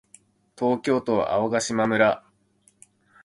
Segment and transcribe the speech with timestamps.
[0.57, 2.25] 東京都青ヶ島村